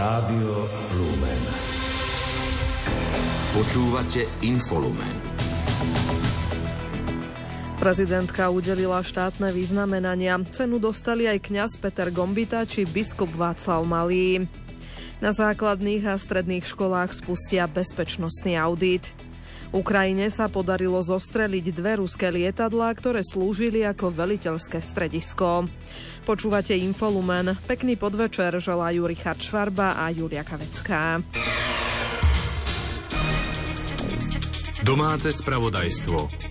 [0.00, 0.64] Rádio
[0.96, 1.42] Lumen.
[3.52, 5.12] Počúvate Infolumen.
[7.76, 10.40] Prezidentka udelila štátne vyznamenania.
[10.56, 14.48] Cenu dostali aj kňaz Peter Gombita či biskup Václav Malý.
[15.20, 19.12] Na základných a stredných školách spustia bezpečnostný audit.
[19.70, 25.70] Ukrajine sa podarilo zostreliť dve ruské lietadlá, ktoré slúžili ako veliteľské stredisko.
[26.26, 27.54] Počúvate Infolumen.
[27.70, 31.22] Pekný podvečer želajú Richard Švarba a Julia Kavecká.
[34.82, 36.49] Domáce spravodajstvo.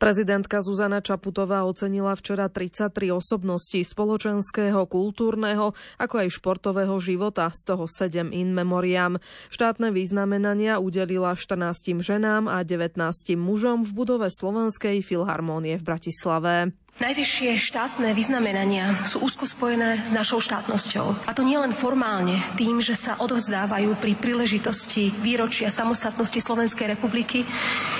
[0.00, 7.84] Prezidentka Zuzana Čaputová ocenila včera 33 osobností spoločenského, kultúrneho, ako aj športového života, z toho
[7.84, 9.20] 7 in memoriam.
[9.52, 12.96] Štátne významenania udelila 14 ženám a 19
[13.36, 16.72] mužom v budove Slovenskej filharmónie v Bratislave.
[17.00, 21.24] Najvyššie štátne vyznamenania sú úzko spojené s našou štátnosťou.
[21.24, 27.48] A to nielen formálne, tým, že sa odovzdávajú pri príležitosti výročia samostatnosti Slovenskej republiky,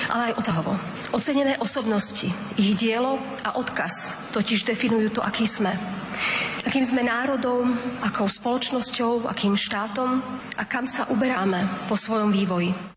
[0.05, 0.77] ale aj obsahovo.
[1.17, 2.29] Ocenené osobnosti,
[2.61, 5.73] ich dielo a odkaz totiž definujú to, aký sme.
[6.61, 7.73] Akým sme národom,
[8.05, 10.21] akou spoločnosťou, akým štátom
[10.53, 12.90] a kam sa uberáme po svojom vývoji.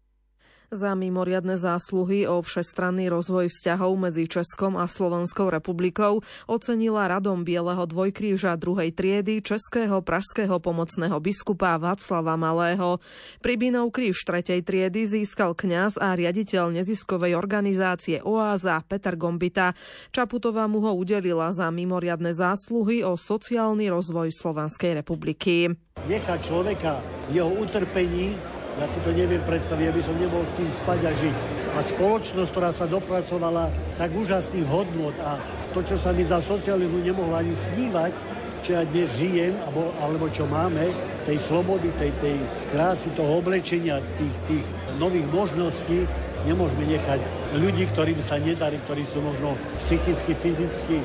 [0.74, 6.18] Za mimoriadne zásluhy o všestranný rozvoj vzťahov medzi Českom a Slovenskou republikou
[6.50, 12.98] ocenila radom Bieleho dvojkríža druhej triedy Českého pražského pomocného biskupa Václava Malého.
[13.38, 19.78] Pribinov kríž tretej triedy získal kňaz a riaditeľ neziskovej organizácie Oáza Peter Gombita.
[20.10, 25.70] Čaputová mu ho udelila za mimoriadne zásluhy o sociálny rozvoj Slovenskej republiky.
[26.10, 26.98] Nechať človeka
[27.30, 31.36] jeho utrpení ja si to neviem predstaviť, aby som nebol s tým spať a žiť.
[31.74, 35.38] A spoločnosť, ktorá sa dopracovala tak úžasných hodnot a
[35.74, 38.14] to, čo sa mi za socializmu nemohlo ani snívať,
[38.62, 40.88] čo ja dnes žijem, alebo, alebo čo máme,
[41.26, 42.36] tej slobody, tej, tej
[42.72, 44.64] krásy, toho oblečenia, tých, tých
[44.96, 46.08] nových možností,
[46.48, 47.20] nemôžeme nechať
[47.58, 50.96] ľudí, ktorým sa nedarí, ktorí sú možno psychicky, fyzicky,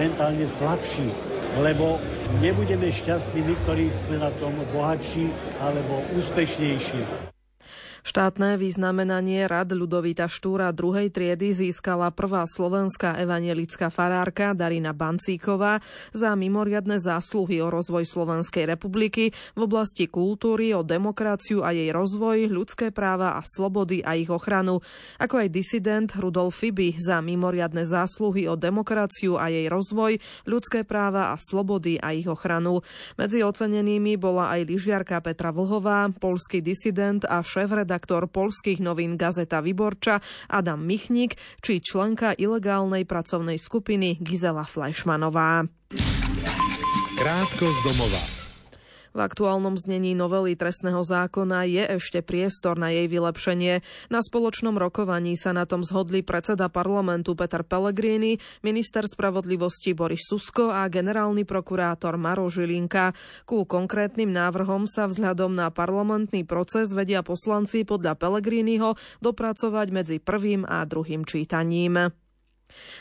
[0.00, 1.10] mentálne slabší,
[1.60, 2.00] lebo
[2.40, 5.28] nebudeme šťastní my, ktorí sme na tom bohatší
[5.60, 7.33] alebo úspešnejší.
[8.04, 15.80] Štátne významenanie Rad Ľudovita Štúra druhej triedy získala prvá slovenská evanielická farárka Darina Bancíková
[16.12, 22.52] za mimoriadne zásluhy o rozvoj Slovenskej republiky v oblasti kultúry, o demokraciu a jej rozvoj,
[22.52, 24.84] ľudské práva a slobody a ich ochranu,
[25.16, 31.32] ako aj disident Rudolf Fiby za mimoriadne zásluhy o demokraciu a jej rozvoj, ľudské práva
[31.32, 32.84] a slobody a ich ochranu.
[33.16, 39.62] Medzi ocenenými bola aj lyžiarka Petra Vlhová, polský disident a šéf redaktor polských novín Gazeta
[39.62, 40.18] Vyborča
[40.50, 45.62] Adam Michnik či členka ilegálnej pracovnej skupiny Gizela Fleischmanová.
[47.14, 48.33] Krátko z domova.
[49.14, 53.78] V aktuálnom znení novely trestného zákona je ešte priestor na jej vylepšenie.
[54.10, 60.74] Na spoločnom rokovaní sa na tom zhodli predseda parlamentu Peter Pellegrini, minister spravodlivosti Boris Susko
[60.74, 63.14] a generálny prokurátor Maro Žilinka.
[63.46, 70.66] Ku konkrétnym návrhom sa vzhľadom na parlamentný proces vedia poslanci podľa Pellegriniho dopracovať medzi prvým
[70.66, 72.23] a druhým čítaním.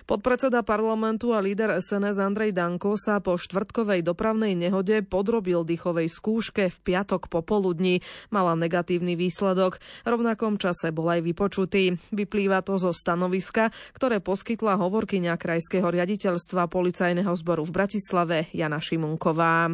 [0.03, 6.69] Podpredseda parlamentu a líder SNS Andrej Danko sa po štvrtkovej dopravnej nehode podrobil dýchovej skúške
[6.69, 8.03] v piatok popoludní.
[8.29, 9.79] Mala negatívny výsledok.
[10.03, 11.95] V rovnakom čase bol aj vypočutý.
[12.11, 19.71] Vyplýva to zo stanoviska, ktoré poskytla hovorkyňa Krajského riaditeľstva policajného zboru v Bratislave Jana Šimunková.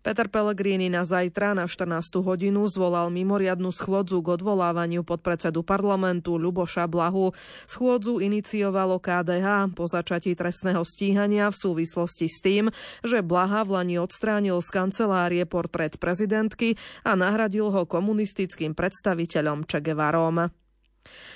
[0.00, 2.22] Peter Pellegrini na zajtra na 14.
[2.22, 7.34] hodinu zvolal mimoriadnu schôdzu k odvolávaniu podpredsedu parlamentu Ľuboša Blahu.
[7.66, 12.70] Schôdzu iniciovalo KDH po začatí trestného stíhania v súvislosti s tým,
[13.02, 19.82] že Blaha v Lani odstránil z kancelárie portrét prezidentky a nahradil ho komunistickým predstaviteľom Che
[19.82, 20.67] Guevarom.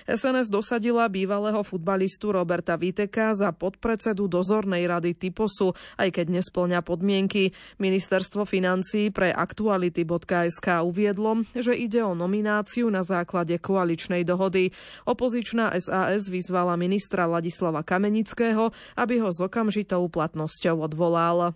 [0.07, 7.55] SNS dosadila bývalého futbalistu Roberta Viteka za podpredsedu dozornej rady Typosu, aj keď nesplňa podmienky.
[7.79, 14.75] Ministerstvo financí pre aktuality.sk uviedlo, že ide o nomináciu na základe koaličnej dohody.
[15.07, 21.55] Opozičná SAS vyzvala ministra Ladislava Kamenického, aby ho s okamžitou platnosťou odvolal.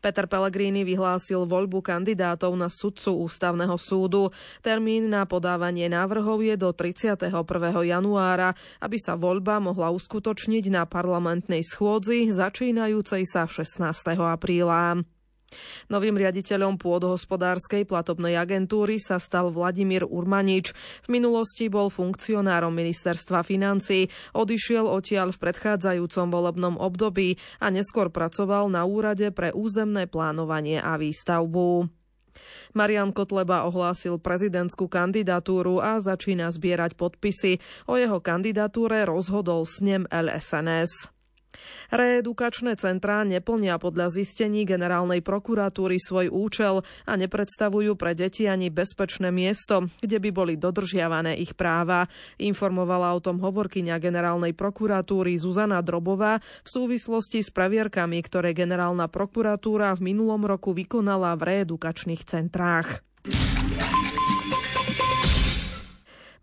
[0.00, 4.30] Peter Pellegrini vyhlásil voľbu kandidátov na sudcu ústavného súdu.
[4.64, 7.28] Termín na podávanie návrhov je do 31.
[7.84, 13.84] januára, aby sa voľba mohla uskutočniť na parlamentnej schôdzi začínajúcej sa 16.
[14.16, 15.02] apríla.
[15.88, 20.76] Novým riaditeľom pôdohospodárskej platobnej agentúry sa stal Vladimír Urmanič.
[21.04, 28.68] V minulosti bol funkcionárom ministerstva financí, odišiel odtiaľ v predchádzajúcom volebnom období a neskôr pracoval
[28.68, 31.88] na úrade pre územné plánovanie a výstavbu.
[32.76, 37.58] Marian Kotleba ohlásil prezidentskú kandidatúru a začína zbierať podpisy.
[37.90, 41.17] O jeho kandidatúre rozhodol snem LSNS.
[41.88, 49.32] Reedukačné centrá neplnia podľa zistení generálnej prokuratúry svoj účel a nepredstavujú pre deti ani bezpečné
[49.32, 52.06] miesto, kde by boli dodržiavané ich práva.
[52.36, 59.96] Informovala o tom hovorkyňa generálnej prokuratúry Zuzana Drobová v súvislosti s previerkami, ktoré generálna prokuratúra
[59.96, 63.00] v minulom roku vykonala v reedukačných centrách.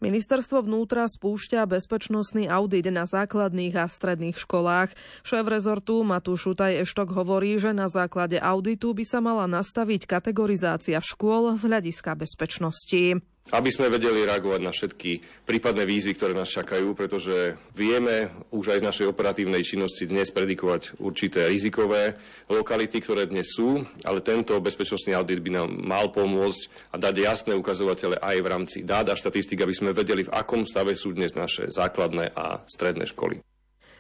[0.04, 4.92] Ministerstvo vnútra spúšťa bezpečnostný audit na základných a stredných školách.
[5.24, 11.00] Šéf rezortu Matúš Šutaj Eštok hovorí, že na základe auditu by sa mala nastaviť kategorizácia
[11.00, 16.98] škôl z hľadiska bezpečnosti aby sme vedeli reagovať na všetky prípadné výzvy, ktoré nás čakajú,
[16.98, 22.18] pretože vieme už aj z našej operatívnej činnosti dnes predikovať určité rizikové
[22.50, 27.54] lokality, ktoré dnes sú, ale tento bezpečnostný audit by nám mal pomôcť a dať jasné
[27.54, 31.38] ukazovatele aj v rámci dát a štatistik, aby sme vedeli, v akom stave sú dnes
[31.38, 33.46] naše základné a stredné školy.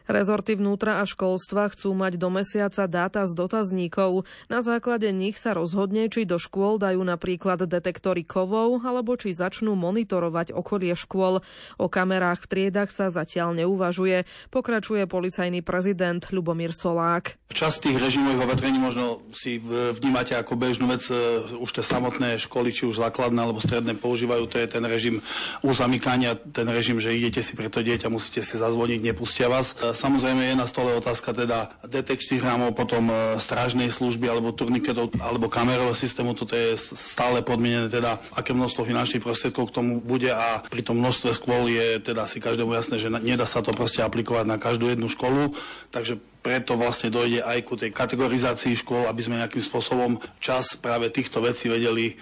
[0.05, 4.29] Rezorty vnútra a školstva chcú mať do mesiaca dáta z dotazníkov.
[4.53, 9.73] Na základe nich sa rozhodne, či do škôl dajú napríklad detektory kovov, alebo či začnú
[9.73, 11.41] monitorovať okolie škôl.
[11.81, 17.41] O kamerách v triedach sa zatiaľ neuvažuje, pokračuje policajný prezident Ľubomír Solák.
[17.49, 21.15] Časť tých režimových opatrení možno si vnímate ako bežnú vec, e,
[21.57, 25.23] už tie samotné školy, či už základné alebo stredné používajú, to je ten režim
[25.63, 30.51] uzamykania, ten režim, že idete si pre to dieťa, musíte si zazvoniť, nepustia vás Samozrejme
[30.51, 35.95] je na stole otázka teda detekčných rámov, potom e, strážnej služby alebo turniketov alebo kamerového
[35.95, 36.35] systému.
[36.35, 40.99] Toto je stále podmienené teda, aké množstvo finančných prostriedkov k tomu bude a pri tom
[40.99, 44.91] množstve škôl je teda si každému jasné, že nedá sa to proste aplikovať na každú
[44.91, 45.55] jednu školu.
[45.95, 51.09] Takže preto vlastne dojde aj ku tej kategorizácii škôl, aby sme nejakým spôsobom čas práve
[51.09, 52.15] týchto vecí vedeli e,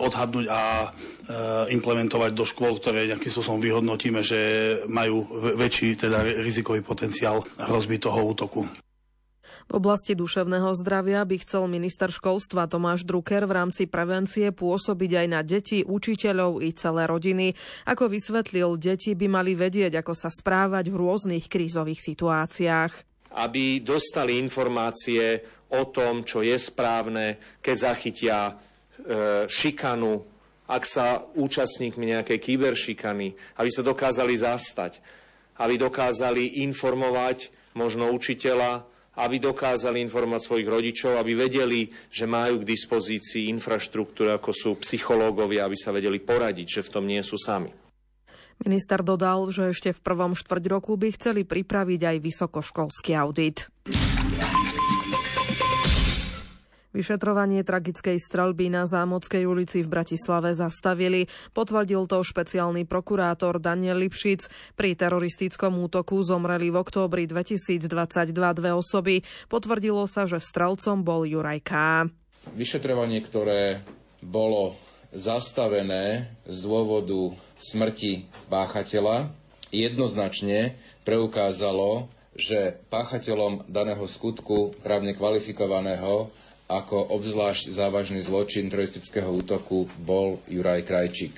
[0.00, 0.86] odhadnúť a e,
[1.76, 4.40] implementovať do škôl, ktoré nejakým spôsobom vyhodnotíme, že
[4.88, 5.28] majú
[5.60, 8.64] väčší teda rizikový potenciál hrozby toho útoku.
[9.68, 15.26] V oblasti duševného zdravia by chcel minister školstva Tomáš Drucker v rámci prevencie pôsobiť aj
[15.28, 17.52] na deti, učiteľov i celé rodiny.
[17.84, 24.36] Ako vysvetlil, deti by mali vedieť, ako sa správať v rôznych krízových situáciách aby dostali
[24.38, 25.40] informácie
[25.72, 28.54] o tom, čo je správne, keď zachytia e,
[29.48, 30.20] šikanu,
[30.68, 35.00] ak sa účastníkmi nejakej kyberšikany, aby sa dokázali zastať,
[35.60, 38.84] aby dokázali informovať možno učiteľa,
[39.20, 45.68] aby dokázali informovať svojich rodičov, aby vedeli, že majú k dispozícii infraštruktúru, ako sú psychológovia,
[45.68, 47.81] aby sa vedeli poradiť, že v tom nie sú sami.
[48.62, 53.66] Minister dodal, že ešte v prvom štvrť roku by chceli pripraviť aj vysokoškolský audit.
[56.92, 61.24] Vyšetrovanie tragickej strelby na Zámockej ulici v Bratislave zastavili.
[61.56, 64.46] Potvrdil to špeciálny prokurátor Daniel Lipšic.
[64.76, 67.88] Pri teroristickom útoku zomreli v októbri 2022
[68.30, 69.24] dve osoby.
[69.48, 71.72] Potvrdilo sa, že strelcom bol Juraj K.
[72.52, 73.80] Vyšetrovanie, ktoré
[74.20, 74.76] bolo
[75.12, 79.30] zastavené z dôvodu smrti páchateľa,
[79.70, 86.32] jednoznačne preukázalo, že páchateľom daného skutku právne kvalifikovaného
[86.72, 91.36] ako obzvlášť závažný zločin teroristického útoku bol Juraj Krajčík.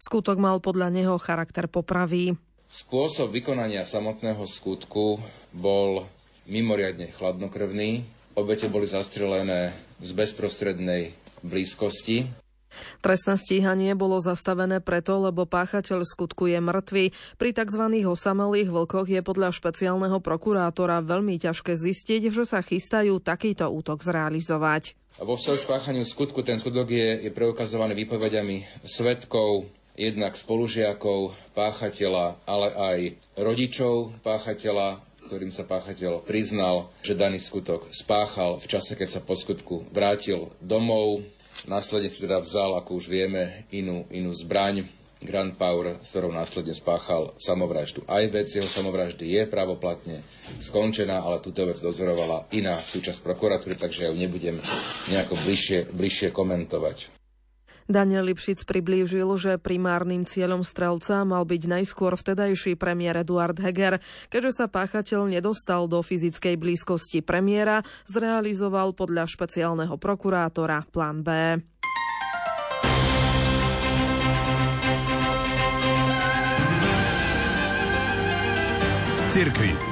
[0.00, 2.32] Skutok mal podľa neho charakter popravy.
[2.68, 5.20] Spôsob vykonania samotného skutku
[5.52, 6.08] bol
[6.48, 8.08] mimoriadne chladnokrvný.
[8.38, 11.12] Obete boli zastrelené z bezprostrednej
[11.44, 12.47] blízkosti.
[13.00, 17.04] Trestné stíhanie bolo zastavené preto, lebo páchateľ skutku je mŕtvy.
[17.40, 17.84] Pri tzv.
[18.04, 24.98] osamelých vlkoch je podľa špeciálneho prokurátora veľmi ťažké zistiť, že sa chystajú takýto útok zrealizovať.
[25.18, 29.66] Vo vzťahu spáchaniu skutku ten skutok je, je preukazovaný výpovediami svetkov,
[29.98, 32.98] jednak spolužiakov, páchateľa, ale aj
[33.34, 39.34] rodičov páchateľa, ktorým sa páchateľ priznal, že daný skutok spáchal v čase, keď sa po
[39.34, 41.26] skutku vrátil domov.
[41.66, 44.86] Následne si teda vzal, ako už vieme, inú, inú zbraň,
[45.18, 48.06] Grand Power, s ktorou následne spáchal samovraždu.
[48.06, 50.22] Aj vec jeho samovraždy je pravoplatne
[50.62, 54.62] skončená, ale túto vec dozorovala iná súčasť prokuratúry, takže ja ju nebudem
[55.10, 57.17] nejako bližšie, bližšie komentovať.
[57.88, 64.04] Daniel Lipšic priblížil, že primárnym cieľom strelca mal byť najskôr vtedajší premiér Eduard Heger.
[64.28, 71.30] Keďže sa páchateľ nedostal do fyzickej blízkosti premiéra, zrealizoval podľa špeciálneho prokurátora plán B.
[79.32, 79.87] Cirkvi.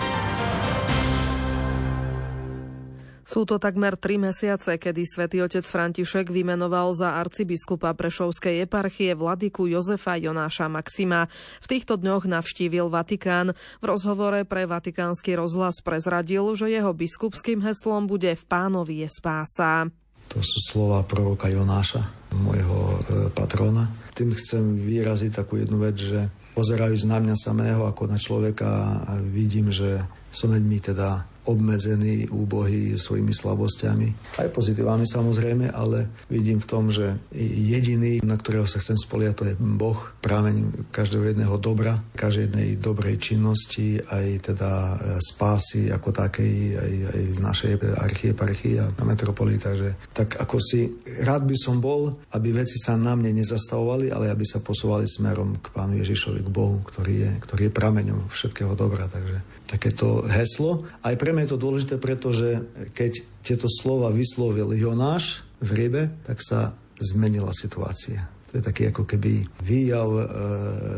[3.26, 9.66] Sú to takmer tri mesiace, kedy svätý otec František vymenoval za arcibiskupa Prešovskej eparchie vladiku
[9.66, 11.26] Jozefa Jonáša Maxima.
[11.58, 13.58] V týchto dňoch navštívil Vatikán.
[13.82, 19.90] V rozhovore pre Vatikánsky rozhlas prezradil, že jeho biskupským heslom bude v pánovi je spása.
[20.30, 22.98] To sú slova proroka Jonáša, môjho e,
[23.34, 23.90] patrona.
[24.14, 29.18] Tým chcem vyraziť takú jednu vec, že pozerajú na mňa samého ako na človeka a
[29.18, 34.38] vidím, že som veľmi teda obmedzený, úbohý svojimi slabosťami.
[34.42, 39.44] Aj pozitívami samozrejme, ale vidím v tom, že jediný, na ktorého sa chcem spoliať, to
[39.48, 46.10] je Boh, prámeň každého jedného dobra, každej jednej dobrej činnosti, aj teda e, spásy ako
[46.10, 49.56] takej, aj, aj v našej archieparchii a na metropoli.
[49.56, 50.90] Takže tak ako si
[51.22, 55.62] rád by som bol, aby veci sa na mne nezastavovali, ale aby sa posúvali smerom
[55.62, 59.06] k Pánu Ježišovi, k Bohu, ktorý je, ktorý je prameňom všetkého dobra.
[59.06, 60.86] Takže takéto heslo.
[61.02, 62.62] Aj pre mňa je to dôležité, pretože
[62.94, 68.30] keď tieto slova vyslovil Jonáš v rybe, tak sa zmenila situácia.
[68.50, 70.24] To je taký ako keby výjav, e,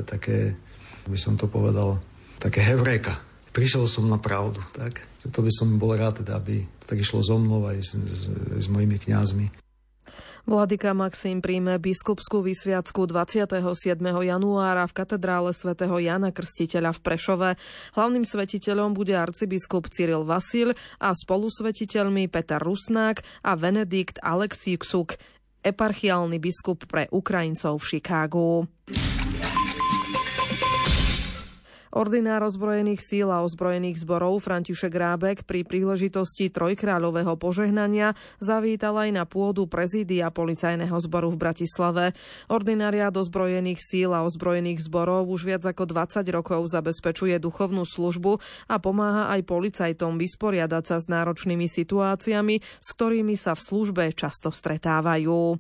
[0.04, 0.54] také,
[1.08, 1.98] by som to povedal,
[2.38, 3.18] také hevreka.
[3.50, 5.02] Prišiel som na pravdu, tak?
[5.26, 8.22] To by som bol rád, teda, aby to tak išlo so mnou aj s, s,
[8.32, 9.67] s mojimi kňazmi.
[10.48, 13.60] Vladyka Maxim príjme biskupskú vysviacku 27.
[14.00, 17.48] januára v katedrále svätého Jana Krstiteľa v Prešove.
[17.92, 20.72] Hlavným svetiteľom bude arcibiskup Cyril Vasil
[21.04, 25.20] a spolusvetiteľmi Peter Rusnák a Benedikt Alexiksuk,
[25.60, 28.64] eparchiálny biskup pre Ukrajincov v Chicagu.
[31.98, 39.26] Ordinár ozbrojených síl a ozbrojených zborov František Rábek pri príležitosti trojkráľového požehnania zavítal aj na
[39.26, 42.14] pôdu prezídia policajného zboru v Bratislave.
[42.46, 48.38] Ordináriát ozbrojených síl a ozbrojených zborov už viac ako 20 rokov zabezpečuje duchovnú službu
[48.70, 54.54] a pomáha aj policajtom vysporiadať sa s náročnými situáciami, s ktorými sa v službe často
[54.54, 55.58] stretávajú.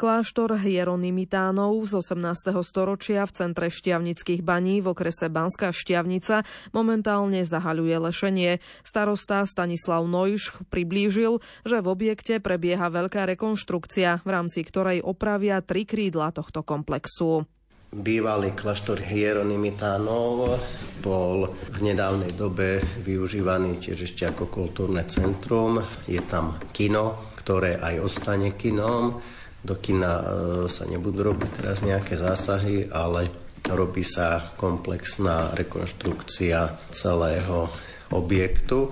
[0.00, 2.56] Kláštor Hieronymitánov z 18.
[2.64, 6.40] storočia v centre Šťavnických baní v okrese Banská Šťavnica
[6.72, 8.64] momentálne zahaľuje lešenie.
[8.80, 15.84] Starosta Stanislav Nojš priblížil, že v objekte prebieha veľká rekonštrukcia, v rámci ktorej opravia tri
[15.84, 17.44] krídla tohto komplexu.
[17.92, 20.56] Bývalý kláštor Hieronymitánov
[21.04, 25.84] bol v nedávnej dobe využívaný tiež ešte ako kultúrne centrum.
[26.08, 29.20] Je tam kino, ktoré aj ostane kinom
[29.60, 30.24] do kina e,
[30.72, 33.28] sa nebudú robiť teraz nejaké zásahy, ale
[33.68, 37.68] robí sa komplexná rekonštrukcia celého
[38.16, 38.88] objektu.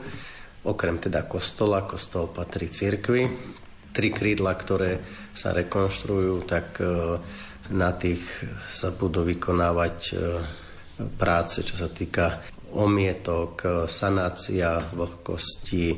[0.68, 3.24] Okrem teda kostola, kostol patrí cirkvi.
[3.88, 5.00] Tri krídla, ktoré
[5.32, 6.84] sa rekonštruujú, tak e,
[7.72, 8.24] na tých
[8.68, 10.14] sa budú vykonávať e,
[11.16, 15.96] práce, čo sa týka omietok, sanácia vlhkosti,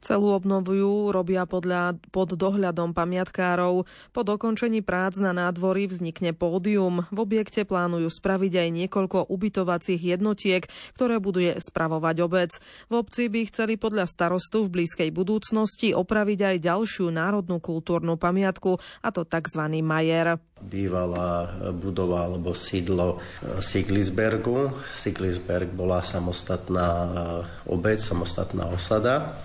[0.00, 3.84] Celú obnovujú robia podľa, pod dohľadom pamiatkárov.
[4.16, 7.04] Po dokončení prác na nádvorí vznikne pódium.
[7.12, 10.64] V objekte plánujú spraviť aj niekoľko ubytovacích jednotiek,
[10.96, 12.56] ktoré budú spravovať obec.
[12.88, 18.80] V obci by chceli podľa starostu v blízkej budúcnosti opraviť aj ďalšiu národnú kultúrnu pamiatku,
[19.04, 19.62] a to tzv.
[19.80, 24.76] Majer bývalá budova alebo sídlo eh, Siglisbergu.
[24.96, 29.40] Siglisberg bola samostatná eh, obec, samostatná osada.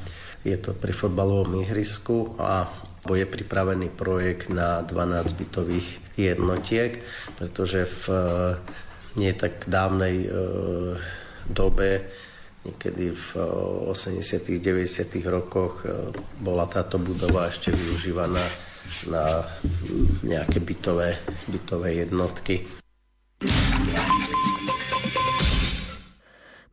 [0.46, 2.70] Je to pri fotbalovom ihrisku a
[3.18, 5.88] je pripravený projekt na 12 bytových
[6.18, 7.02] jednotiek,
[7.38, 8.04] pretože v
[9.18, 10.30] nie tak dávnej e,
[11.50, 12.06] dobe,
[12.66, 13.28] niekedy v
[13.94, 15.86] 80 90 rokoch
[16.42, 18.42] bola táto budova ešte využívaná
[19.10, 19.26] na
[20.26, 22.66] nejaké bytové, bytové jednotky.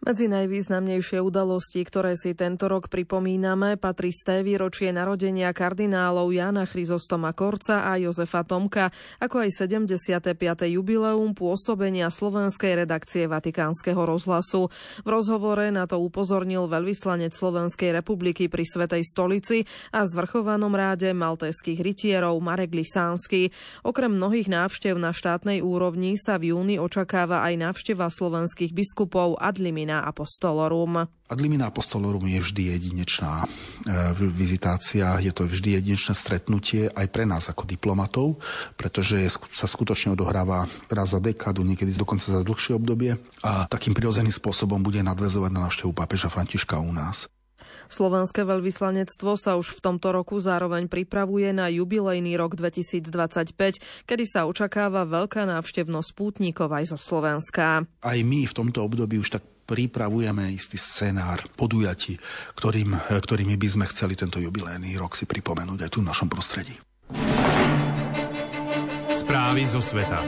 [0.03, 7.31] Medzi najvýznamnejšie udalosti, ktoré si tento rok pripomíname, patrí sté výročie narodenia kardinálov Jana Chryzostoma
[7.39, 8.91] Korca a Jozefa Tomka,
[9.23, 10.35] ako aj 75.
[10.75, 14.75] jubileum pôsobenia slovenskej redakcie Vatikánskeho rozhlasu.
[15.07, 21.79] V rozhovore na to upozornil veľvyslanec Slovenskej republiky pri Svetej stolici a zvrchovanom ráde maltéských
[21.79, 23.55] rytierov Marek Lisánsky.
[23.87, 29.92] Okrem mnohých návštev na štátnej úrovni sa v júni očakáva aj návšteva slovenských biskupov Adlimina
[29.93, 31.05] Limina Apostolorum.
[31.05, 33.49] Ad limina apostolorum je vždy jedinečná e,
[34.17, 38.41] vizitácia, je to vždy jedinečné stretnutie aj pre nás ako diplomatov,
[38.81, 44.33] pretože sa skutočne odohráva raz za dekádu, niekedy dokonca za dlhšie obdobie a takým prirodzeným
[44.33, 47.29] spôsobom bude nadvezovať na návštevu pápeža Františka u nás.
[47.93, 54.49] Slovenské veľvyslanectvo sa už v tomto roku zároveň pripravuje na jubilejný rok 2025, kedy sa
[54.49, 57.85] očakáva veľká návštevnosť pútnikov aj zo Slovenska.
[57.85, 62.21] Aj my v tomto období už tak pripravujeme istý scenár podujatí,
[62.61, 66.77] ktorým, ktorými by sme chceli tento jubilejný rok si pripomenúť aj tu v našom prostredí.
[69.09, 70.21] Správy zo sveta.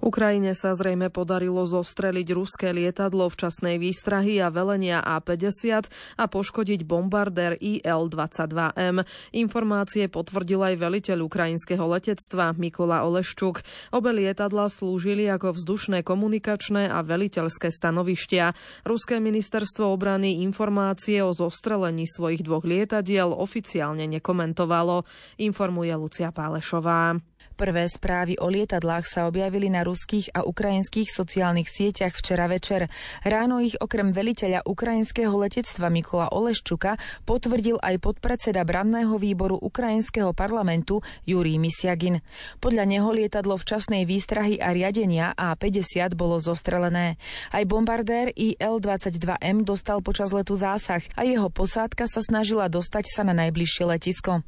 [0.00, 7.60] Ukrajine sa zrejme podarilo zostreliť ruské lietadlo včasnej výstrahy a velenia A-50 a poškodiť bombardér
[7.60, 9.04] IL-22M.
[9.36, 13.60] Informácie potvrdil aj veliteľ ukrajinského letectva Mikola Oleščuk.
[13.92, 18.56] Obe lietadla slúžili ako vzdušné komunikačné a veliteľské stanovištia.
[18.88, 25.04] Ruské ministerstvo obrany informácie o zostrelení svojich dvoch lietadiel oficiálne nekomentovalo,
[25.36, 27.20] informuje Lucia Pálešová.
[27.60, 32.88] Prvé správy o lietadlách sa objavili na ruských a ukrajinských sociálnych sieťach včera večer.
[33.20, 36.96] Ráno ich okrem veliteľa ukrajinského letectva Mikola Oleščuka
[37.28, 42.24] potvrdil aj podpredseda branného výboru ukrajinského parlamentu Jurij Misiagin.
[42.64, 47.20] Podľa neho lietadlo včasnej výstrahy a riadenia A-50 bolo zostrelené.
[47.52, 53.36] Aj bombardér IL-22M dostal počas letu zásah a jeho posádka sa snažila dostať sa na
[53.36, 54.40] najbližšie letisko.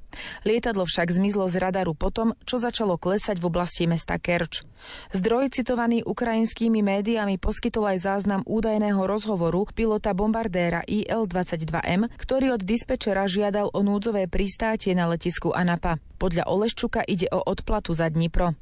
[0.49, 4.63] Lietadlo však zmizlo z radaru potom, čo začalo klesať v oblasti mesta Kerč.
[5.11, 13.27] Zdroj citovaný ukrajinskými médiami poskytol aj záznam údajného rozhovoru pilota bombardéra IL-22M, ktorý od dispečera
[13.27, 15.99] žiadal o núdzové pristátie na letisku Anapa.
[16.23, 18.55] Podľa Oleščuka ide o odplatu za Dnipro.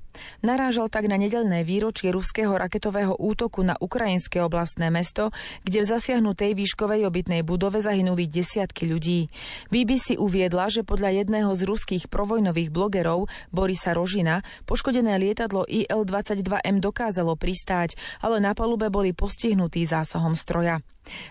[0.42, 5.30] Narážal tak na nedelné výročie ruského raketového útoku na ukrajinské oblastné mesto,
[5.62, 9.30] kde v zasiahnutej výškovej obytnej budove zahynuli desiatky ľudí.
[9.70, 14.29] BBC uviedla, že podľa jedného z ruských provojnových blogerov Borisa Rožina
[14.70, 20.78] poškodené lietadlo IL-22M dokázalo pristáť, ale na palube boli postihnutí zásahom stroja.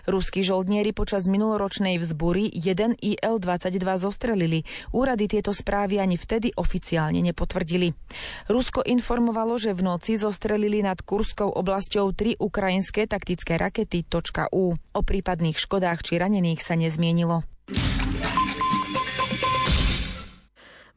[0.04, 4.66] Ruskí žoldnieri počas minuloročnej vzbury jeden IL-22 zostrelili.
[4.92, 7.94] Úrady tieto správy ani vtedy oficiálne nepotvrdili.
[8.50, 14.04] Rusko informovalo, že v noci zostrelili nad Kurskou oblasťou tri ukrajinské taktické rakety
[14.52, 14.74] .U.
[14.74, 17.46] O prípadných škodách či ranených sa nezmienilo.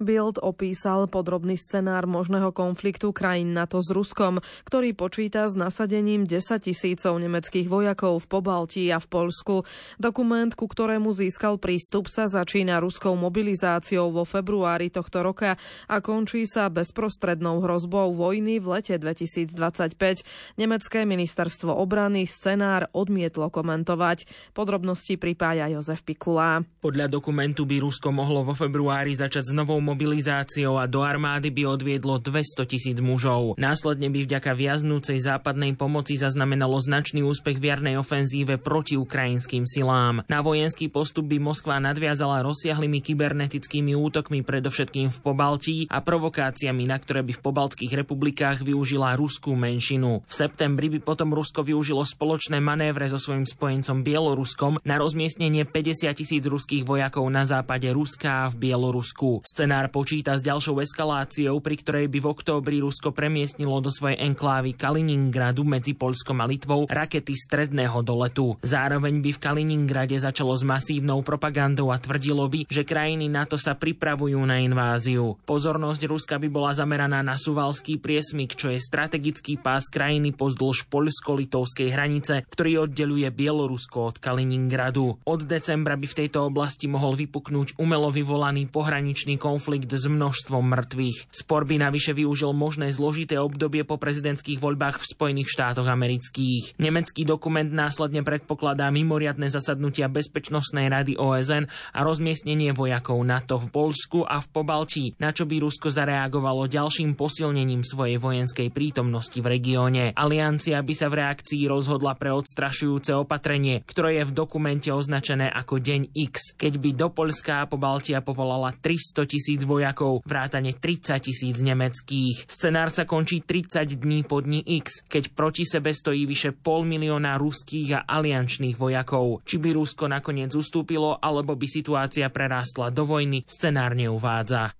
[0.04, 6.60] Bild opísal podrobný scenár možného konfliktu krajín NATO s Ruskom, ktorý počíta s nasadením 10
[6.60, 9.56] tisícov nemeckých vojakov v Pobaltí a v Polsku.
[9.96, 15.56] Dokument, ku ktorému získal prístup, sa začína ruskou mobilizáciou vo februári tohto roka
[15.88, 20.60] a končí sa bezprostrednou hrozbou vojny v lete 2025.
[20.60, 24.28] Nemecké ministerstvo obrany scenár odmietlo komentovať.
[24.52, 26.68] Podrobnosti pripája Jozef Pikula.
[26.84, 31.70] Podľa dokumentu by Rusko mohlo vo februári začať s novou mobilizáciou a do armády by
[31.70, 33.54] odviedlo 200 tisíc mužov.
[33.62, 40.26] Následne by vďaka viaznúcej západnej pomoci zaznamenalo značný úspech v jarnej ofenzíve proti ukrajinským silám.
[40.26, 46.98] Na vojenský postup by Moskva nadviazala rozsiahlými kybernetickými útokmi predovšetkým v Pobaltí a provokáciami, na
[46.98, 50.24] ktoré by v pobaltských republikách využila ruskú menšinu.
[50.26, 56.16] V septembri by potom Rusko využilo spoločné manévre so svojím spojencom Bieloruskom na rozmiestnenie 50
[56.16, 59.44] tisíc ruských vojakov na západe Ruska a v Bielorusku.
[59.44, 64.22] Scenár Scenár počíta s ďalšou eskaláciou, pri ktorej by v októbri Rusko premiestnilo do svojej
[64.22, 68.54] enklávy Kaliningradu medzi Polskom a Litvou rakety stredného doletu.
[68.62, 73.74] Zároveň by v Kaliningrade začalo s masívnou propagandou a tvrdilo by, že krajiny NATO sa
[73.74, 75.42] pripravujú na inváziu.
[75.42, 81.90] Pozornosť Ruska by bola zameraná na Suvalský priesmik, čo je strategický pás krajiny pozdĺž poľsko-litovskej
[81.90, 85.18] hranice, ktorý oddeluje Bielorusko od Kaliningradu.
[85.26, 90.60] Od decembra by v tejto oblasti mohol vypuknúť umelo vyvolaný pohraničný konflikt konflikt s množstvom
[90.60, 91.32] mŕtvych.
[91.32, 96.76] Spor by navyše využil možné zložité obdobie po prezidentských voľbách v Spojených štátoch amerických.
[96.84, 104.28] Nemecký dokument následne predpokladá mimoriadne zasadnutia Bezpečnostnej rady OSN a rozmiestnenie vojakov NATO v Polsku
[104.28, 110.12] a v Pobaltí, na čo by Rusko zareagovalo ďalším posilnením svojej vojenskej prítomnosti v regióne.
[110.12, 115.80] Aliancia by sa v reakcii rozhodla pre odstrašujúce opatrenie, ktoré je v dokumente označené ako
[115.80, 121.62] Deň X, keď by do Polska a Pobaltia povolala 300 tisíc vojakov, vrátane 30 tisíc
[121.62, 122.50] nemeckých.
[122.50, 127.38] Scenár sa končí 30 dní po dni X, keď proti sebe stojí vyše pol milióna
[127.38, 129.46] ruských a aliančných vojakov.
[129.46, 134.74] Či by Rusko nakoniec ustúpilo, alebo by situácia prerástla do vojny, scenár neuvádza.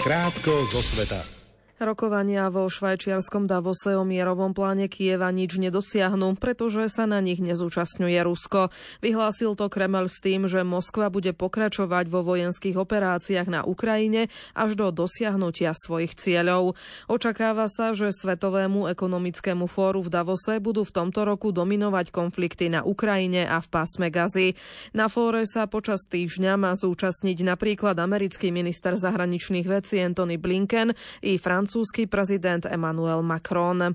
[0.00, 1.37] Krátko zo sveta.
[1.78, 8.18] Rokovania vo švajčiarskom Davose o mierovom pláne Kieva nič nedosiahnu, pretože sa na nich nezúčastňuje
[8.26, 8.74] Rusko.
[8.98, 14.26] Vyhlásil to Kreml s tým, že Moskva bude pokračovať vo vojenských operáciách na Ukrajine
[14.58, 16.74] až do dosiahnutia svojich cieľov.
[17.06, 22.82] Očakáva sa, že Svetovému ekonomickému fóru v Davose budú v tomto roku dominovať konflikty na
[22.82, 24.58] Ukrajine a v pásme Gazy.
[24.98, 30.90] Na fóre sa počas týždňa má zúčastniť napríklad americký minister zahraničných vecí Anthony Blinken
[31.22, 33.92] i Franc francúzsky prezident Emmanuel Macron.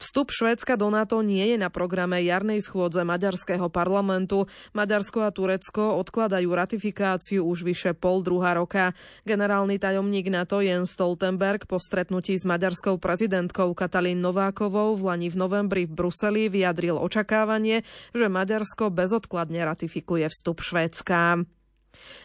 [0.00, 4.48] Vstup Švédska do NATO nie je na programe jarnej schôdze Maďarského parlamentu.
[4.72, 8.96] Maďarsko a Turecko odkladajú ratifikáciu už vyše pol druhá roka.
[9.28, 15.36] Generálny tajomník NATO Jens Stoltenberg po stretnutí s maďarskou prezidentkou Katalín Novákovou v Lani v
[15.36, 17.84] novembri v Bruseli vyjadril očakávanie,
[18.16, 21.44] že Maďarsko bezodkladne ratifikuje vstup Švédska.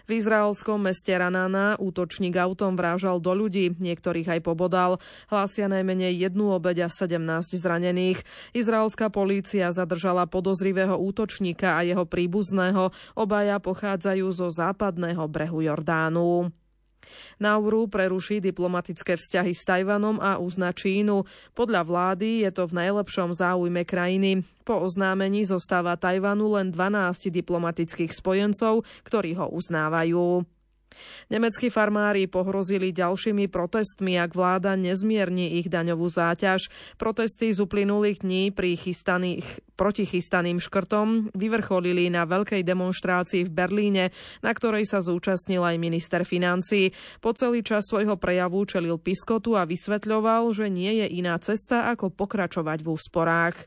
[0.08, 5.00] V izraelskom meste Ranana útočník autom vrážal do ľudí, niektorých aj pobodal.
[5.28, 7.18] Hlásia najmenej jednu obeď a 17
[7.58, 8.24] zranených.
[8.56, 12.92] Izraelská polícia zadržala podozrivého útočníka a jeho príbuzného.
[13.16, 16.52] Obaja pochádzajú zo západného brehu Jordánu.
[17.38, 21.24] Nauru preruší diplomatické vzťahy s Tajvanom a uzna Čínu.
[21.54, 24.42] Podľa vlády je to v najlepšom záujme krajiny.
[24.68, 30.57] Po oznámení zostáva Tajvanu len 12 diplomatických spojencov, ktorí ho uznávajú.
[31.28, 36.72] Nemeckí farmári pohrozili ďalšími protestmi, ak vláda nezmierni ich daňovú záťaž.
[36.96, 39.46] Protesty z uplynulých dní pri chystaných,
[39.76, 44.06] protichystaným škrtom vyvrcholili na veľkej demonstrácii v Berlíne,
[44.42, 46.96] na ktorej sa zúčastnil aj minister financí.
[47.20, 52.10] Po celý čas svojho prejavu čelil piskotu a vysvetľoval, že nie je iná cesta, ako
[52.16, 53.58] pokračovať v úsporách.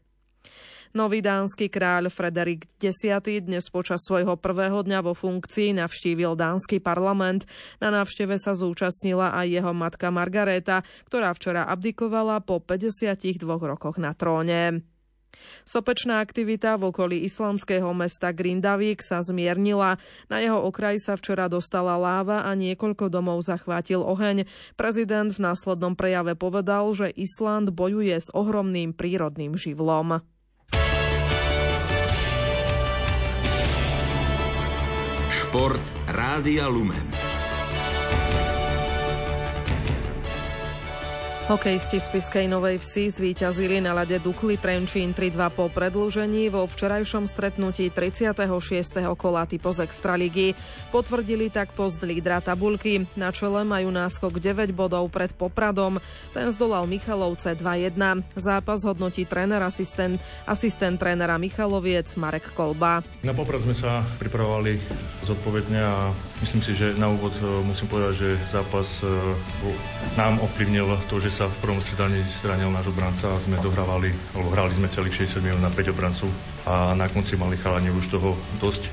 [0.91, 7.47] Nový dánsky kráľ Frederik X dnes počas svojho prvého dňa vo funkcii navštívil dánsky parlament.
[7.79, 14.19] Na návšteve sa zúčastnila aj jeho matka Margareta, ktorá včera abdikovala po 52 rokoch na
[14.19, 14.83] tróne.
[15.63, 19.95] Sopečná aktivita v okolí islamského mesta Grindavík sa zmiernila.
[20.27, 24.43] Na jeho okraj sa včera dostala láva a niekoľko domov zachvátil oheň.
[24.75, 30.19] Prezident v následnom prejave povedal, že Island bojuje s ohromným prírodným živlom.
[35.51, 37.30] Šport Rádia Lumen.
[41.51, 47.27] Hokejisti z Piskej Novej Vsi zvíťazili na lade Dukli Trenčín 3-2 po predlžení vo včerajšom
[47.27, 48.39] stretnutí 36.
[49.19, 50.55] kola typo z Extraligy.
[50.95, 53.03] Potvrdili tak post lídra tabulky.
[53.19, 55.99] Na čele majú náskok 9 bodov pred Popradom.
[56.31, 57.99] Ten zdolal Michalovce 2-1.
[58.39, 63.03] Zápas hodnotí tréner asistent, asistent trénera Michaloviec Marek Kolba.
[63.27, 64.79] Na Poprad sme sa pripravovali
[65.27, 66.15] zodpovedne a
[66.47, 69.35] myslím si, že na úvod e, musím povedať, že zápas e,
[70.15, 74.53] nám ovplyvnil to, že sa v prvom stredaní zranil náš obranca a sme dohrávali, alebo
[74.53, 76.29] hrali sme celých 60 minút na 5 obrancov
[76.69, 78.85] a na konci mali chalani už toho dosť.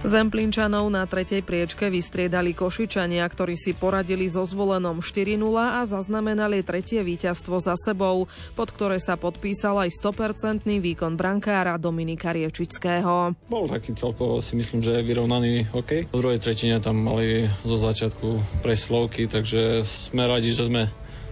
[0.00, 7.04] Zemplínčanov na tretej priečke vystriedali Košičania, ktorí si poradili so zvolenom 4-0 a zaznamenali tretie
[7.04, 8.24] víťazstvo za sebou,
[8.56, 13.36] pod ktoré sa podpísal aj 100% výkon brankára Dominika Riečického.
[13.52, 16.08] Bol taký celkovo si myslím, že vyrovnaný hokej.
[16.08, 20.88] V druhej tretine tam mali zo začiatku preslovky, takže sme radi, že sme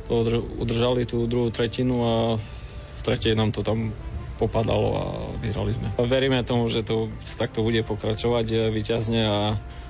[0.09, 3.92] udržali tú druhú tretinu a v tretej nám to tam
[4.38, 5.05] popadalo a
[5.42, 5.88] vyhrali sme.
[5.99, 9.38] Veríme tomu, že to takto bude pokračovať e, vyťazne a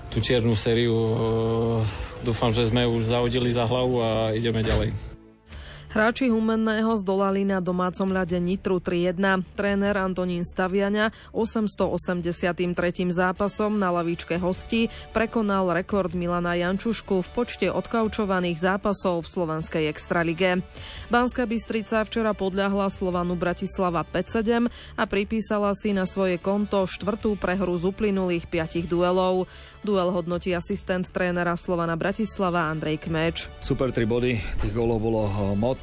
[0.08, 1.14] tú čiernu sériu e,
[2.24, 5.17] dúfam, že sme už zahodili za hlavu a ideme ďalej.
[5.98, 9.18] Hráči Humenného zdolali na domácom ľade Nitru 3-1.
[9.58, 12.54] Tréner Antonín Staviania 883.
[13.10, 20.62] zápasom na lavičke hostí prekonal rekord Milana Jančušku v počte odkaučovaných zápasov v slovenskej extralige.
[21.10, 27.74] Banská Bystrica včera podľahla Slovanu Bratislava 5-7 a pripísala si na svoje konto štvrtú prehru
[27.74, 29.50] z uplynulých piatich duelov.
[29.86, 33.46] Duel hodnotí asistent trénera Slovana Bratislava Andrej Kmeč.
[33.62, 35.78] Super tri body, tých gólov bolo eh, moc.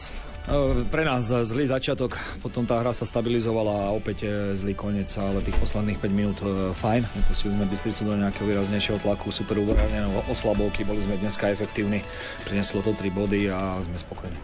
[0.45, 5.41] Eh, pre nás zlý začiatok, potom tá hra sa stabilizovala a opäť zlý koniec, ale
[5.41, 7.01] tých posledných 5 minút eh, fajn.
[7.15, 12.03] Nepustili sme Bystricu do nejakého výraznejšieho tlaku, super ubranie, oslabovky, boli sme dneska efektívni,
[12.43, 14.38] prineslo to 3 body a sme spokojní.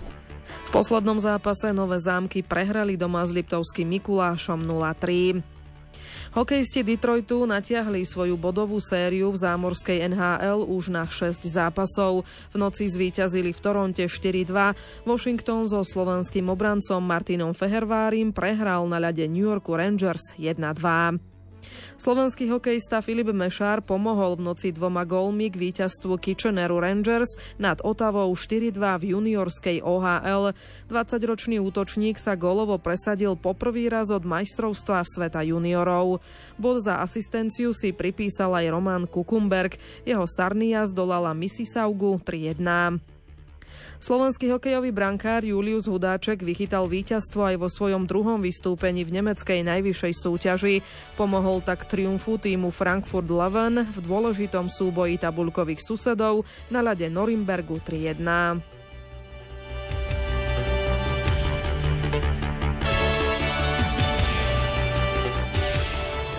[0.71, 5.60] V poslednom zápase Nové zámky prehrali doma s Liptovským Mikulášom 0-3.
[6.31, 12.23] Hokejisti Detroitu natiahli svoju bodovú sériu v zámorskej NHL už na 6 zápasov.
[12.51, 15.03] V noci zvíťazili v Toronte 4-2.
[15.03, 21.30] Washington so slovenským obrancom Martinom Fehervárim prehral na ľade New Yorku Rangers 1-2.
[21.95, 28.33] Slovenský hokejista Filip Mešár pomohol v noci dvoma gólmi k víťazstvu Kitcheneru Rangers nad Otavou
[28.33, 30.57] 4-2 v juniorskej OHL.
[30.89, 36.19] 20-ročný útočník sa gólovo presadil poprvý raz od majstrovstva sveta juniorov.
[36.57, 39.77] Bod za asistenciu si pripísal aj Roman Kukumberg.
[40.03, 43.20] Jeho Sarnia zdolala Mississaugu 3-1.
[44.01, 50.13] Slovenský hokejový brankár Julius Hudáček vychytal víťazstvo aj vo svojom druhom vystúpení v nemeckej najvyššej
[50.25, 50.75] súťaži.
[51.13, 58.80] Pomohol tak triumfu týmu Frankfurt Leven v dôležitom súboji tabulkových susedov na ľade Norimbergu 3-1.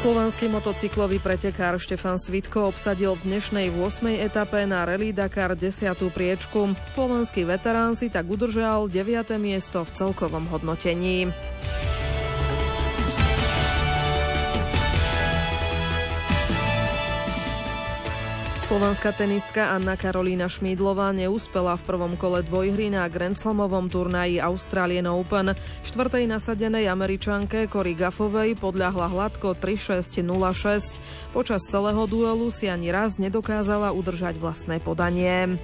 [0.03, 4.19] Slovenský motocyklový pretekár Štefan Svitko obsadil v dnešnej 8.
[4.19, 5.95] etape na Rally Dakar 10.
[6.11, 6.75] priečku.
[6.91, 9.39] Slovenský veterán si tak udržal 9.
[9.39, 11.31] miesto v celkovom hodnotení.
[18.73, 25.13] Slovenská tenistka Anna Karolína Šmídlová neúspela v prvom kole dvojhry na Grand Slamovom turnaji Australian
[25.13, 25.53] Open.
[25.85, 31.05] Štvrtej nasadenej američanke Cory Gaffovej podľahla hladko 3-6-0-6.
[31.37, 35.61] Počas celého duelu si ani raz nedokázala udržať vlastné podanie.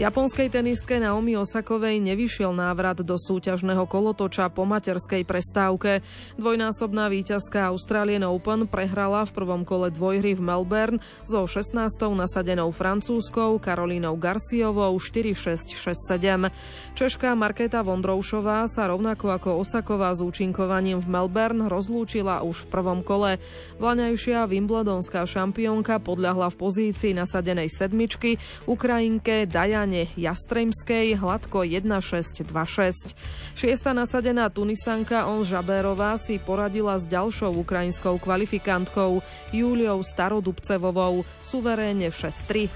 [0.00, 6.00] Japonskej tenistke Naomi Osakovej nevyšiel návrat do súťažného kolotoča po materskej prestávke.
[6.40, 11.76] Dvojnásobná víťazka Australian Open prehrala v prvom kole dvojhry v Melbourne so 16.
[12.16, 16.48] nasadenou francúzskou Karolínou Garciovou 4-6-6-7.
[16.96, 23.04] Češká Markéta Vondroušová sa rovnako ako Osaková s účinkovaním v Melbourne rozlúčila už v prvom
[23.04, 23.36] kole.
[23.76, 33.18] Vlaňajšia Wimbledonská šampiónka podľahla v pozícii nasadenej sedmičky Ukrajinke Dajan Diane Jastremskej hladko 1-6-2-6.
[33.58, 39.18] Šiesta nasadená Tunisanka On Žabérová si poradila s ďalšou ukrajinskou kvalifikantkou
[39.50, 42.70] Júliou Starodubcevovou suverénne v 6-3,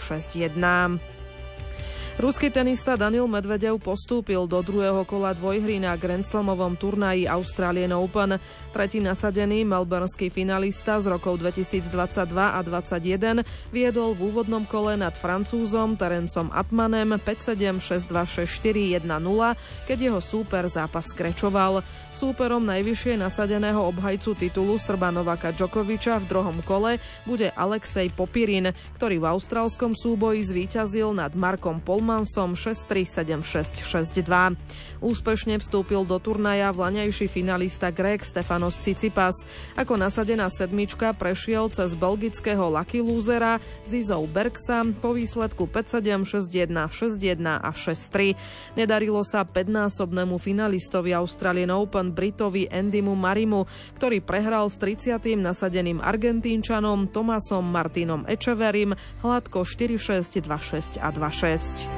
[0.58, 1.13] 6-1.
[2.14, 8.38] Ruský tenista Daniel Medvedev postúpil do druhého kola dvojhry na Grand Slamovom turnaji Australian Open.
[8.70, 11.90] Tretí nasadený melbourneský finalista z rokov 2022
[12.38, 13.42] a 2021
[13.74, 20.70] viedol v úvodnom kole nad Francúzom Terencom Atmanem 5-7, 6-2, 6-4, 1-0, keď jeho súper
[20.70, 21.82] zápas skrečoval.
[22.14, 29.18] Súperom najvyššie nasadeného obhajcu titulu Srba Novaka Djokoviča v druhom kole bude Alexej Popirin, ktorý
[29.18, 34.60] v austrálskom súboji zvíťazil nad Markom Pol Ulmansom 6-3-7-6-6-2.
[35.00, 39.32] Úspešne vstúpil do turnaja vlaňajší finalista Greg Stefanos Cicipas.
[39.72, 43.56] Ako nasadená sedmička prešiel cez belgického Lucky Losera
[43.88, 48.36] Zizou Bergsa po výsledku 5-7, 6-1, 6-1 a 6-3.
[48.76, 53.64] Nedarilo sa 5-násobnému finalistovi Australian Open Britovi Andymu Marimu,
[53.96, 55.40] ktorý prehral s 30.
[55.40, 58.92] nasadeným Argentínčanom Tomasom Martinom Echeverim
[59.24, 61.93] hladko 4-6, 2-6 a 2-6.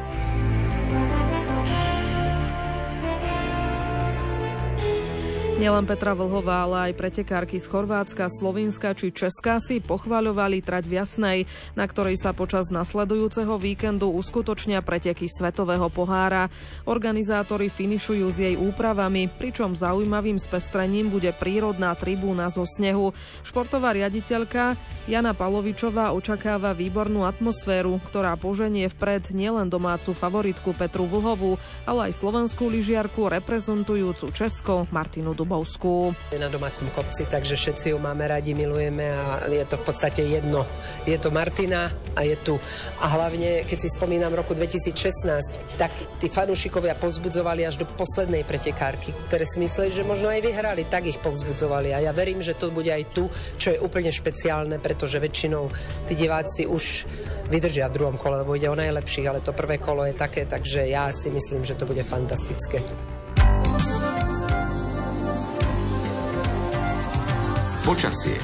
[5.56, 11.00] Nielen Petra Vlhová, ale aj pretekárky z Chorvátska, Slovenska či Česka si pochvaľovali trať v
[11.00, 11.38] Jasnej,
[11.72, 16.52] na ktorej sa počas nasledujúceho víkendu uskutočnia preteky Svetového pohára.
[16.84, 23.16] Organizátori finišujú s jej úpravami, pričom zaujímavým spestrením bude prírodná tribúna zo snehu.
[23.40, 24.76] Športová riaditeľka
[25.08, 31.56] Jana Palovičová očakáva výbornú atmosféru, ktorá poženie vpred nielen domácu favoritku Petru Vlhovú,
[31.88, 35.45] ale aj slovenskú lyžiarku reprezentujúcu Česko Martinu Dubovú.
[35.46, 36.10] Dubovskú.
[36.34, 40.26] Je na domácom kopci, takže všetci ju máme radi, milujeme a je to v podstate
[40.26, 40.66] jedno.
[41.06, 41.86] Je to Martina
[42.18, 42.58] a je tu.
[42.98, 49.14] A hlavne, keď si spomínam roku 2016, tak tí fanúšikovia pozbudzovali až do poslednej pretekárky,
[49.30, 51.94] ktoré si mysleli, že možno aj vyhrali, tak ich povzbudzovali.
[51.94, 55.70] A ja verím, že to bude aj tu, čo je úplne špeciálne, pretože väčšinou
[56.10, 57.06] tí diváci už
[57.46, 60.90] vydržia v druhom kole, lebo ide o najlepších, ale to prvé kolo je také, takže
[60.90, 62.82] ja si myslím, že to bude fantastické.
[67.86, 68.34] Počasie.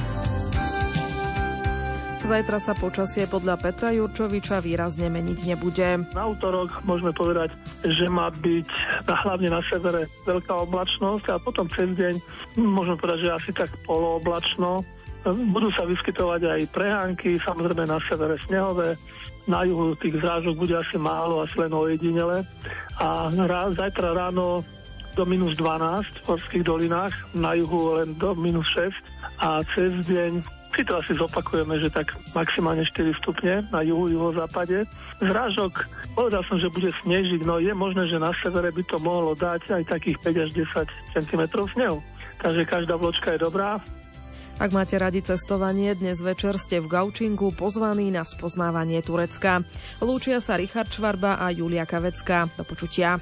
[2.23, 6.07] Zajtra sa počasie podľa Petra Jurčoviča výrazne meniť nebude.
[6.15, 7.51] Na útorok môžeme povedať,
[7.83, 8.67] že má byť
[9.03, 12.15] hlavne na severe veľká oblačnosť a potom cez deň
[12.55, 14.79] môžeme povedať, že asi tak polooblačno.
[15.27, 18.95] Budú sa vyskytovať aj prehánky, samozrejme na severe snehové,
[19.43, 22.47] na juhu tých zrážok bude asi málo, asi len ojedinele.
[22.95, 24.63] A rá, zajtra ráno
[25.13, 28.93] do minus 12 v horských dolinách, na juhu len do minus 6
[29.39, 34.89] a cez deň si to asi zopakujeme, že tak maximálne 4 stupne na juhu, juhozápade.
[35.21, 35.85] Zrážok,
[36.17, 39.69] povedal som, že bude snežiť, no je možné, že na severe by to mohlo dať
[39.69, 40.49] aj takých 5 až
[41.13, 41.41] 10 cm
[41.77, 42.01] snehu.
[42.41, 43.77] Takže každá vločka je dobrá.
[44.61, 49.65] Ak máte radi cestovanie, dnes večer ste v Gaučinku pozvaní na spoznávanie Turecka.
[49.97, 52.45] Lúčia sa Richard Čvarba a Julia Kavecka.
[52.53, 53.17] Do počutia.